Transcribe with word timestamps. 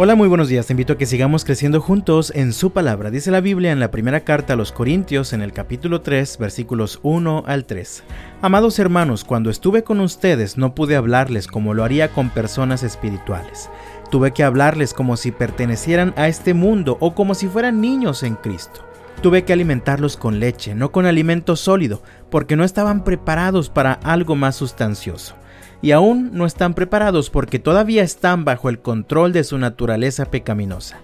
Hola, 0.00 0.14
muy 0.14 0.28
buenos 0.28 0.46
días. 0.46 0.68
Te 0.68 0.74
invito 0.74 0.92
a 0.92 0.96
que 0.96 1.06
sigamos 1.06 1.44
creciendo 1.44 1.80
juntos 1.80 2.30
en 2.36 2.52
su 2.52 2.70
palabra. 2.70 3.10
Dice 3.10 3.32
la 3.32 3.40
Biblia 3.40 3.72
en 3.72 3.80
la 3.80 3.90
primera 3.90 4.20
carta 4.20 4.52
a 4.52 4.56
los 4.56 4.70
Corintios, 4.70 5.32
en 5.32 5.42
el 5.42 5.52
capítulo 5.52 6.02
3, 6.02 6.38
versículos 6.38 7.00
1 7.02 7.42
al 7.48 7.64
3. 7.64 8.04
Amados 8.40 8.78
hermanos, 8.78 9.24
cuando 9.24 9.50
estuve 9.50 9.82
con 9.82 9.98
ustedes 9.98 10.56
no 10.56 10.72
pude 10.72 10.94
hablarles 10.94 11.48
como 11.48 11.74
lo 11.74 11.82
haría 11.82 12.12
con 12.12 12.30
personas 12.30 12.84
espirituales. 12.84 13.70
Tuve 14.08 14.30
que 14.30 14.44
hablarles 14.44 14.94
como 14.94 15.16
si 15.16 15.32
pertenecieran 15.32 16.14
a 16.16 16.28
este 16.28 16.54
mundo 16.54 16.96
o 17.00 17.16
como 17.16 17.34
si 17.34 17.48
fueran 17.48 17.80
niños 17.80 18.22
en 18.22 18.36
Cristo. 18.36 18.84
Tuve 19.20 19.42
que 19.42 19.52
alimentarlos 19.52 20.16
con 20.16 20.38
leche, 20.38 20.76
no 20.76 20.92
con 20.92 21.06
alimento 21.06 21.56
sólido, 21.56 22.04
porque 22.30 22.54
no 22.54 22.62
estaban 22.62 23.02
preparados 23.02 23.68
para 23.68 23.94
algo 23.94 24.36
más 24.36 24.54
sustancioso 24.54 25.34
y 25.80 25.92
aún 25.92 26.30
no 26.32 26.46
están 26.46 26.74
preparados 26.74 27.30
porque 27.30 27.58
todavía 27.58 28.02
están 28.02 28.44
bajo 28.44 28.68
el 28.68 28.80
control 28.80 29.32
de 29.32 29.44
su 29.44 29.58
naturaleza 29.58 30.26
pecaminosa. 30.26 30.98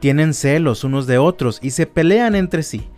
Tienen 0.00 0.34
celos 0.34 0.84
unos 0.84 1.06
de 1.06 1.18
otros 1.18 1.58
y 1.62 1.70
se 1.70 1.86
pelean 1.86 2.34
entre 2.34 2.62
sí. 2.62 2.88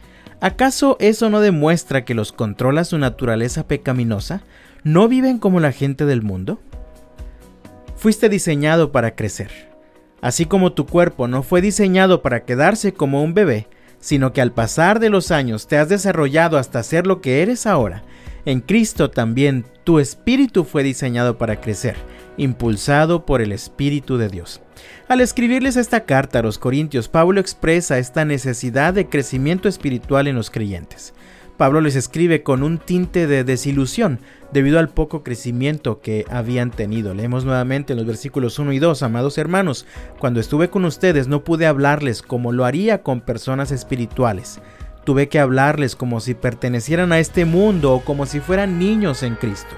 ¿Acaso 0.40 0.96
eso 1.00 1.30
no 1.30 1.40
demuestra 1.40 2.04
que 2.04 2.14
los 2.14 2.32
controla 2.32 2.84
su 2.84 2.98
naturaleza 2.98 3.66
pecaminosa? 3.66 4.42
¿No 4.84 5.08
viven 5.08 5.38
como 5.38 5.58
la 5.58 5.72
gente 5.72 6.04
del 6.04 6.22
mundo? 6.22 6.60
Fuiste 7.96 8.28
diseñado 8.28 8.92
para 8.92 9.16
crecer. 9.16 9.50
Así 10.20 10.46
como 10.46 10.72
tu 10.72 10.86
cuerpo 10.86 11.26
no 11.26 11.42
fue 11.42 11.60
diseñado 11.60 12.22
para 12.22 12.44
quedarse 12.44 12.92
como 12.92 13.22
un 13.22 13.34
bebé, 13.34 13.66
sino 14.00 14.32
que 14.32 14.40
al 14.40 14.52
pasar 14.52 15.00
de 15.00 15.10
los 15.10 15.30
años 15.30 15.66
te 15.66 15.78
has 15.78 15.88
desarrollado 15.88 16.58
hasta 16.58 16.82
ser 16.82 17.06
lo 17.06 17.20
que 17.20 17.42
eres 17.42 17.66
ahora, 17.66 18.02
en 18.44 18.60
Cristo 18.60 19.10
también 19.10 19.64
tu 19.84 19.98
espíritu 19.98 20.64
fue 20.64 20.82
diseñado 20.82 21.38
para 21.38 21.60
crecer, 21.60 21.96
impulsado 22.36 23.24
por 23.26 23.40
el 23.40 23.52
Espíritu 23.52 24.16
de 24.18 24.28
Dios. 24.28 24.60
Al 25.08 25.20
escribirles 25.20 25.76
esta 25.76 26.04
carta 26.04 26.38
a 26.38 26.42
los 26.42 26.58
Corintios, 26.58 27.08
Pablo 27.08 27.40
expresa 27.40 27.98
esta 27.98 28.24
necesidad 28.24 28.94
de 28.94 29.08
crecimiento 29.08 29.68
espiritual 29.68 30.28
en 30.28 30.36
los 30.36 30.50
creyentes. 30.50 31.14
Pablo 31.56 31.80
les 31.80 31.96
escribe 31.96 32.44
con 32.44 32.62
un 32.62 32.78
tinte 32.78 33.26
de 33.26 33.42
desilusión 33.42 34.20
debido 34.52 34.78
al 34.78 34.90
poco 34.90 35.24
crecimiento 35.24 36.00
que 36.00 36.24
habían 36.30 36.70
tenido. 36.70 37.14
Leemos 37.14 37.44
nuevamente 37.44 37.92
en 37.92 37.98
los 37.98 38.06
versículos 38.06 38.60
1 38.60 38.72
y 38.72 38.78
2, 38.78 39.02
amados 39.02 39.38
hermanos, 39.38 39.84
cuando 40.20 40.38
estuve 40.38 40.70
con 40.70 40.84
ustedes 40.84 41.26
no 41.26 41.42
pude 41.42 41.66
hablarles 41.66 42.22
como 42.22 42.52
lo 42.52 42.64
haría 42.64 43.02
con 43.02 43.20
personas 43.20 43.72
espirituales 43.72 44.60
Tuve 45.08 45.30
que 45.30 45.40
hablarles 45.40 45.96
como 45.96 46.20
si 46.20 46.34
pertenecieran 46.34 47.12
a 47.12 47.18
este 47.18 47.46
mundo 47.46 47.94
o 47.94 48.04
como 48.04 48.26
si 48.26 48.40
fueran 48.40 48.78
niños 48.78 49.22
en 49.22 49.36
Cristo. 49.36 49.74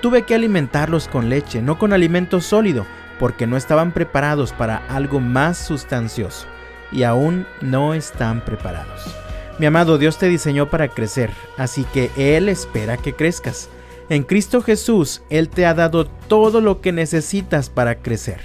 Tuve 0.00 0.22
que 0.22 0.34
alimentarlos 0.34 1.06
con 1.06 1.28
leche, 1.28 1.60
no 1.60 1.78
con 1.78 1.92
alimento 1.92 2.40
sólido, 2.40 2.86
porque 3.18 3.46
no 3.46 3.58
estaban 3.58 3.92
preparados 3.92 4.54
para 4.54 4.78
algo 4.88 5.20
más 5.20 5.58
sustancioso 5.58 6.46
y 6.90 7.02
aún 7.02 7.46
no 7.60 7.92
están 7.92 8.42
preparados. 8.42 9.14
Mi 9.58 9.66
amado, 9.66 9.98
Dios 9.98 10.16
te 10.16 10.30
diseñó 10.30 10.70
para 10.70 10.88
crecer, 10.88 11.28
así 11.58 11.84
que 11.92 12.10
Él 12.16 12.48
espera 12.48 12.96
que 12.96 13.12
crezcas. 13.12 13.68
En 14.08 14.22
Cristo 14.22 14.62
Jesús, 14.62 15.20
Él 15.28 15.50
te 15.50 15.66
ha 15.66 15.74
dado 15.74 16.06
todo 16.06 16.62
lo 16.62 16.80
que 16.80 16.92
necesitas 16.92 17.68
para 17.68 17.96
crecer. 17.96 18.40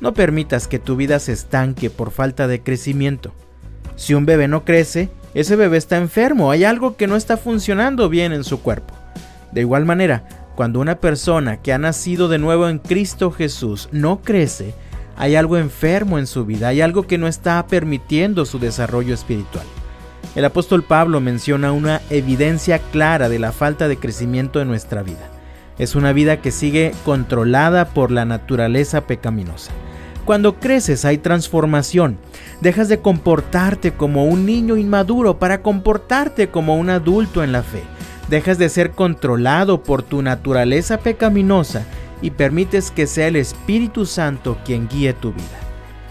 No 0.00 0.14
permitas 0.14 0.68
que 0.68 0.78
tu 0.78 0.94
vida 0.94 1.18
se 1.18 1.32
estanque 1.32 1.90
por 1.90 2.12
falta 2.12 2.46
de 2.46 2.62
crecimiento. 2.62 3.32
Si 3.96 4.14
un 4.14 4.24
bebé 4.24 4.46
no 4.46 4.64
crece, 4.64 5.10
ese 5.34 5.56
bebé 5.56 5.76
está 5.76 5.96
enfermo, 5.96 6.50
hay 6.50 6.64
algo 6.64 6.96
que 6.96 7.06
no 7.06 7.16
está 7.16 7.36
funcionando 7.36 8.08
bien 8.08 8.32
en 8.32 8.44
su 8.44 8.60
cuerpo. 8.60 8.94
De 9.52 9.60
igual 9.60 9.84
manera, 9.84 10.22
cuando 10.54 10.80
una 10.80 10.96
persona 10.96 11.56
que 11.56 11.72
ha 11.72 11.78
nacido 11.78 12.28
de 12.28 12.38
nuevo 12.38 12.68
en 12.68 12.78
Cristo 12.78 13.32
Jesús 13.32 13.88
no 13.90 14.22
crece, 14.22 14.74
hay 15.16 15.36
algo 15.36 15.56
enfermo 15.58 16.18
en 16.18 16.26
su 16.26 16.44
vida, 16.44 16.68
hay 16.68 16.80
algo 16.80 17.06
que 17.06 17.18
no 17.18 17.26
está 17.26 17.66
permitiendo 17.66 18.44
su 18.46 18.58
desarrollo 18.58 19.14
espiritual. 19.14 19.66
El 20.34 20.44
apóstol 20.44 20.82
Pablo 20.82 21.20
menciona 21.20 21.72
una 21.72 22.00
evidencia 22.10 22.78
clara 22.78 23.28
de 23.28 23.38
la 23.38 23.52
falta 23.52 23.86
de 23.86 23.96
crecimiento 23.96 24.60
en 24.60 24.68
nuestra 24.68 25.02
vida. 25.02 25.30
Es 25.78 25.94
una 25.94 26.12
vida 26.12 26.40
que 26.40 26.50
sigue 26.50 26.92
controlada 27.04 27.86
por 27.86 28.10
la 28.10 28.24
naturaleza 28.24 29.06
pecaminosa. 29.06 29.72
Cuando 30.24 30.58
creces 30.58 31.04
hay 31.04 31.18
transformación. 31.18 32.16
Dejas 32.62 32.88
de 32.88 33.00
comportarte 33.00 33.92
como 33.92 34.24
un 34.24 34.46
niño 34.46 34.78
inmaduro 34.78 35.38
para 35.38 35.60
comportarte 35.60 36.48
como 36.48 36.76
un 36.76 36.88
adulto 36.88 37.44
en 37.44 37.52
la 37.52 37.62
fe. 37.62 37.82
Dejas 38.30 38.56
de 38.56 38.70
ser 38.70 38.92
controlado 38.92 39.82
por 39.82 40.02
tu 40.02 40.22
naturaleza 40.22 40.98
pecaminosa 40.98 41.84
y 42.22 42.30
permites 42.30 42.90
que 42.90 43.06
sea 43.06 43.26
el 43.26 43.36
Espíritu 43.36 44.06
Santo 44.06 44.56
quien 44.64 44.88
guíe 44.88 45.12
tu 45.12 45.32
vida. 45.32 45.60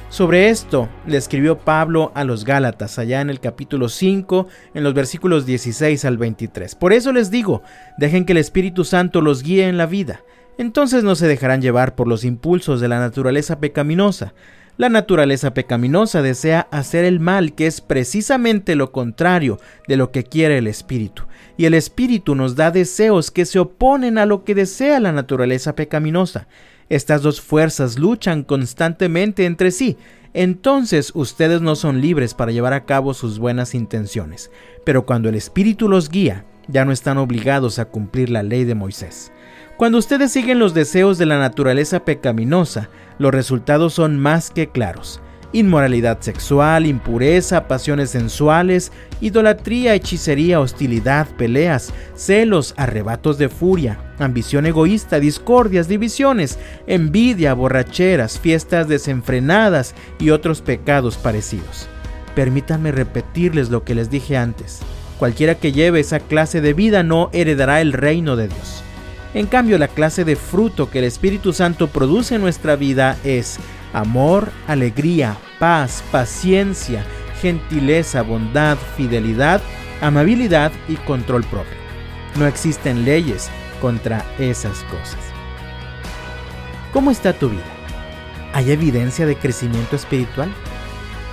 Sobre 0.10 0.50
esto 0.50 0.90
le 1.08 1.18
escribió 1.18 1.58
Pablo 1.58 2.12
a 2.14 2.24
los 2.24 2.46
Gálatas 2.46 3.00
allá 3.00 3.20
en 3.20 3.32
el 3.32 3.40
capítulo 3.40 3.90
5, 3.90 4.48
en 4.76 4.84
los 4.84 4.94
versículos 4.94 5.48
16 5.48 6.06
al 6.06 6.20
23. 6.20 6.76
Por 6.76 6.94
eso 6.94 7.12
les 7.12 7.32
digo, 7.32 7.64
dejen 7.98 8.26
que 8.26 8.34
el 8.34 8.38
Espíritu 8.38 8.84
Santo 8.84 9.22
los 9.22 9.42
guíe 9.42 9.68
en 9.68 9.78
la 9.80 9.88
vida 9.88 10.22
entonces 10.58 11.04
no 11.04 11.16
se 11.16 11.28
dejarán 11.28 11.62
llevar 11.62 11.96
por 11.96 12.08
los 12.08 12.24
impulsos 12.24 12.82
de 12.82 12.88
la 12.88 13.00
naturaleza 13.00 13.60
pecaminosa. 13.60 14.34
La 14.76 14.90
naturaleza 14.90 15.54
pecaminosa 15.54 16.24
desea 16.24 16.68
hacer 16.72 17.06
el 17.06 17.20
mal, 17.20 17.54
que 17.54 17.68
es 17.68 17.80
precisamente 17.80 18.76
lo 18.76 18.92
contrario 18.92 19.60
de 19.88 19.98
lo 19.98 20.12
que 20.12 20.24
quiere 20.24 20.58
el 20.58 20.68
espíritu. 20.68 21.24
Y 21.58 21.66
el 21.66 21.76
espíritu 21.76 22.34
nos 22.34 22.56
da 22.56 22.72
deseos 22.72 23.30
que 23.30 23.46
se 23.46 23.60
oponen 23.60 24.18
a 24.18 24.26
lo 24.26 24.44
que 24.44 24.56
desea 24.56 25.00
la 25.00 25.12
naturaleza 25.12 25.76
pecaminosa. 25.76 26.48
Estas 26.90 27.22
dos 27.22 27.40
fuerzas 27.40 28.00
luchan 28.00 28.44
constantemente 28.44 29.46
entre 29.46 29.70
sí. 29.70 29.98
Entonces 30.34 31.12
ustedes 31.14 31.62
no 31.62 31.76
son 31.76 32.02
libres 32.02 32.34
para 32.34 32.52
llevar 32.52 32.74
a 32.74 32.86
cabo 32.86 33.14
sus 33.14 33.38
buenas 33.38 33.76
intenciones. 33.76 34.50
Pero 34.84 35.06
cuando 35.06 35.30
el 35.30 35.36
espíritu 35.36 35.88
los 35.88 36.10
guía, 36.10 36.46
ya 36.68 36.84
no 36.84 36.92
están 36.92 37.20
obligados 37.20 37.78
a 37.78 37.86
cumplir 37.86 38.32
la 38.32 38.42
ley 38.42 38.64
de 38.64 38.74
Moisés. 38.74 39.32
Cuando 39.78 39.98
ustedes 39.98 40.32
siguen 40.32 40.60
los 40.60 40.76
deseos 40.76 41.18
de 41.18 41.26
la 41.26 41.40
naturaleza 41.40 42.06
pecaminosa, 42.06 42.90
los 43.18 43.34
resultados 43.34 43.96
son 43.96 44.20
más 44.20 44.52
que 44.52 44.70
claros. 44.70 45.20
Inmoralidad 45.52 46.20
sexual, 46.22 46.86
impureza, 46.86 47.68
pasiones 47.68 48.12
sensuales, 48.12 48.92
idolatría, 49.20 49.96
hechicería, 49.96 50.60
hostilidad, 50.60 51.28
peleas, 51.38 51.92
celos, 52.16 52.76
arrebatos 52.78 53.40
de 53.40 53.50
furia, 53.50 54.00
ambición 54.20 54.68
egoísta, 54.68 55.20
discordias, 55.20 55.88
divisiones, 55.88 56.60
envidia, 56.86 57.56
borracheras, 57.56 58.40
fiestas 58.40 58.88
desenfrenadas 58.88 59.96
y 60.20 60.30
otros 60.30 60.62
pecados 60.62 61.18
parecidos. 61.18 61.88
Permítanme 62.36 62.92
repetirles 62.92 63.70
lo 63.70 63.84
que 63.84 63.96
les 63.96 64.12
dije 64.12 64.38
antes. 64.38 64.82
Cualquiera 65.18 65.56
que 65.56 65.72
lleve 65.72 66.00
esa 66.00 66.20
clase 66.20 66.62
de 66.62 66.74
vida 66.74 67.02
no 67.02 67.30
heredará 67.34 67.82
el 67.82 67.94
reino 67.94 68.36
de 68.36 68.48
Dios. 68.48 68.84
En 69.34 69.48
cambio, 69.48 69.78
la 69.80 69.88
clase 69.88 70.26
de 70.26 70.36
fruto 70.36 70.90
que 70.90 71.00
el 71.00 71.06
Espíritu 71.06 71.54
Santo 71.54 71.88
produce 71.88 72.36
en 72.36 72.42
nuestra 72.42 72.76
vida 72.76 73.18
es 73.24 73.58
amor, 73.92 74.52
alegría, 74.68 75.38
paz, 75.58 76.04
paciencia, 76.12 77.04
gentileza, 77.42 78.22
bondad, 78.22 78.78
fidelidad, 78.96 79.62
amabilidad 80.02 80.72
y 80.88 80.96
control 80.98 81.44
propio. 81.46 81.78
No 82.36 82.46
existen 82.46 83.06
leyes 83.06 83.50
contra 83.82 84.24
esas 84.38 84.84
cosas. 84.84 85.20
¿Cómo 86.92 87.10
está 87.10 87.34
tu 87.34 87.50
vida? 87.50 87.64
¿Hay 88.54 88.72
evidencia 88.72 89.26
de 89.26 89.36
crecimiento 89.36 89.96
espiritual? 89.96 90.54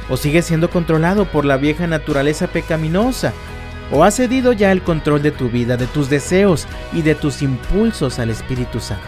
¿O 0.08 0.16
sigues 0.16 0.46
siendo 0.46 0.70
controlado 0.70 1.26
por 1.26 1.44
la 1.44 1.58
vieja 1.58 1.86
naturaleza 1.86 2.46
pecaminosa 2.46 3.34
¿O 3.92 4.04
has 4.04 4.14
cedido 4.14 4.52
ya 4.52 4.70
el 4.70 4.82
control 4.82 5.20
de 5.20 5.32
tu 5.32 5.48
vida, 5.48 5.76
de 5.76 5.88
tus 5.88 6.08
deseos 6.08 6.68
y 6.92 7.02
de 7.02 7.16
tus 7.16 7.42
impulsos 7.42 8.20
al 8.20 8.30
Espíritu 8.30 8.78
Santo? 8.78 9.04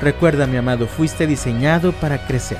Recuerda, 0.00 0.48
mi 0.48 0.56
amado, 0.56 0.88
fuiste 0.88 1.28
diseñado 1.28 1.92
para 1.92 2.26
crecer. 2.26 2.58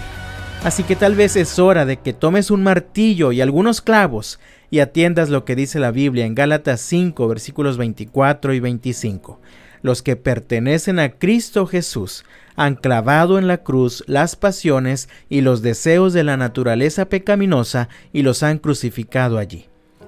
Así 0.62 0.84
que 0.84 0.94
tal 0.94 1.16
vez 1.16 1.34
es 1.34 1.58
hora 1.58 1.84
de 1.84 1.96
que 1.96 2.12
tomes 2.12 2.52
un 2.52 2.62
martillo 2.62 3.32
y 3.32 3.40
algunos 3.40 3.80
clavos 3.80 4.38
y 4.70 4.78
atiendas 4.78 5.28
lo 5.28 5.44
que 5.44 5.56
dice 5.56 5.80
la 5.80 5.90
Biblia 5.90 6.24
en 6.24 6.36
Gálatas 6.36 6.80
5 6.82 7.26
versículos 7.26 7.78
24 7.78 8.54
y 8.54 8.60
25. 8.60 9.40
Los 9.82 10.02
que 10.02 10.14
pertenecen 10.14 11.00
a 11.00 11.10
Cristo 11.10 11.66
Jesús 11.66 12.24
han 12.54 12.76
clavado 12.76 13.38
en 13.38 13.48
la 13.48 13.58
cruz 13.58 14.04
las 14.06 14.36
pasiones 14.36 15.08
y 15.28 15.40
los 15.40 15.62
deseos 15.62 16.12
de 16.12 16.22
la 16.22 16.36
naturaleza 16.36 17.06
pecaminosa 17.06 17.88
y 18.12 18.22
los 18.22 18.42
han 18.44 18.58
crucificado 18.58 19.36
allí. 19.36 19.66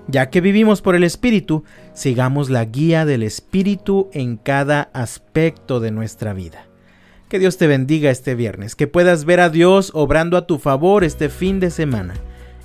Ya 0.09 0.31
que 0.31 0.41
vivimos 0.41 0.83
por 0.83 0.95
el 0.95 1.05
Espíritu, 1.05 1.65
sigamos 1.93 2.49
la 2.49 2.65
guía 2.65 3.05
del 3.05 3.23
Espíritu 3.23 4.09
en 4.13 4.37
cada 4.37 4.83
aspecto 4.93 5.81
de 5.81 5.91
nuestra 5.91 6.33
vida. 6.33 6.67
Que 7.29 7.41
Dios 7.41 7.59
te 7.59 7.67
bendiga 7.67 8.11
este 8.11 8.37
viernes, 8.37 8.77
que 8.77 8.87
puedas 8.87 9.25
ver 9.25 9.41
a 9.41 9.51
Dios 9.51 9.91
obrando 9.95 10.37
a 10.37 10.47
tu 10.47 10.59
favor 10.59 11.03
este 11.03 11.29
fin 11.29 11.59
de 11.59 11.71
semana 11.71 12.15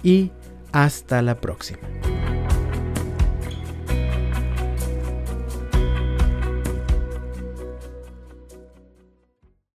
y 0.03 0.31
hasta 0.71 1.23
la 1.23 1.41
próxima. 1.41 1.79